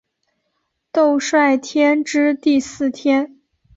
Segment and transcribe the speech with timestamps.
[0.91, 3.39] 兜率天之第四天。